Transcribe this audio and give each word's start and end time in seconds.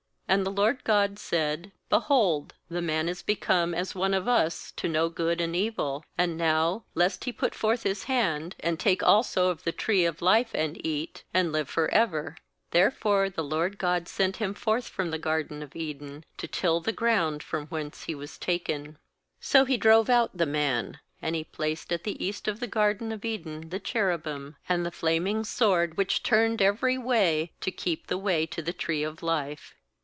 ^And 0.31 0.45
the 0.45 0.49
LORD 0.49 0.85
God 0.85 1.19
said: 1.19 1.73
'Behold, 1.89 2.53
the 2.69 2.81
man 2.81 3.09
is 3.09 3.21
become 3.21 3.73
as 3.75 3.93
one 3.93 4.13
of 4.13 4.29
us, 4.29 4.71
to 4.77 4.87
know 4.87 5.09
good 5.09 5.41
and 5.41 5.53
evil; 5.57 6.05
and 6.17 6.37
now, 6.37 6.85
lest 6.95 7.25
he 7.25 7.33
put 7.33 7.53
forth 7.53 7.83
his 7.83 8.05
hand, 8.05 8.55
and 8.61 8.79
take 8.79 9.03
also 9.03 9.49
of 9.49 9.65
the 9.65 9.73
tree 9.73 10.05
of 10.05 10.21
life, 10.21 10.51
and 10.53 10.79
eat, 10.87 11.25
and 11.33 11.51
live 11.51 11.67
for 11.67 11.89
ever/ 11.91 12.37
^Therefore 12.71 13.33
the 13.35 13.43
LORD 13.43 13.77
God 13.77 14.07
sent 14.07 14.37
him 14.37 14.53
forth 14.53 14.87
from 14.87 15.11
the 15.11 15.17
garden 15.19 15.61
of 15.61 15.75
Eden, 15.75 16.23
to 16.37 16.47
till 16.47 16.79
the 16.79 16.93
ground 16.93 17.43
from 17.43 17.67
whence 17.67 18.03
he 18.05 18.15
was 18.15 18.37
taken. 18.37 18.97
^So 19.41 19.67
He 19.67 19.75
drove 19.75 20.09
out 20.09 20.29
the 20.37 20.45
man; 20.45 20.99
and 21.21 21.35
He 21.35 21.43
placed 21.43 21.91
at 21.91 22.05
the 22.05 22.23
east 22.25 22.47
of 22.47 22.61
the 22.61 22.67
garden 22.67 23.11
of 23.11 23.25
Eden 23.25 23.67
the 23.67 23.81
cherubim, 23.81 24.55
and 24.69 24.85
the 24.85 24.91
flaming 24.91 25.43
sword 25.43 25.97
which 25.97 26.23
turned 26.23 26.61
every 26.61 26.97
way, 26.97 27.51
to 27.59 27.69
keep 27.69 28.07
the 28.07 28.17
way 28.17 28.45
to 28.45 28.61
the 28.61 28.71
tree 28.71 29.03
of 29.03 29.21
life. 29.21 29.75